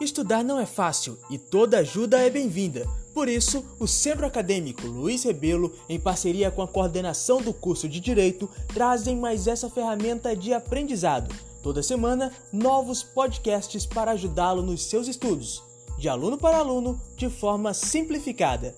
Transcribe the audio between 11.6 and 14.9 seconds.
Toda semana, novos podcasts para ajudá-lo nos